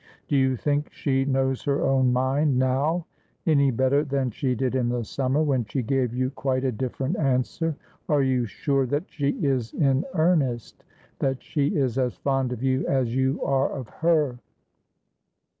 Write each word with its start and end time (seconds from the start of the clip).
Do 0.27 0.35
you 0.35 0.55
think 0.55 0.91
she 0.91 1.25
knows 1.25 1.61
her 1.65 1.83
own 1.83 2.11
mind 2.11 2.57
now 2.57 3.05
any 3.45 3.69
better 3.69 4.03
than 4.03 4.31
she 4.31 4.55
did 4.55 4.73
in 4.73 4.89
the 4.89 5.03
sum 5.03 5.33
mer, 5.33 5.43
when 5.43 5.63
she 5.65 5.83
gave 5.83 6.11
you 6.11 6.31
quite 6.31 6.63
a 6.63 6.71
different 6.71 7.17
answer? 7.19 7.75
Are 8.09 8.23
you 8.23 8.47
sure 8.47 8.87
that 8.87 9.11
she 9.11 9.37
is 9.45 9.75
in 9.75 10.03
earnest— 10.15 10.83
that 11.19 11.43
she 11.43 11.75
is 11.77 11.99
as 11.99 12.15
fond 12.15 12.51
of 12.51 12.63
you 12.63 12.83
as 12.87 13.15
you 13.15 13.43
are 13.43 13.69
of 13.71 13.89
her 13.89 14.39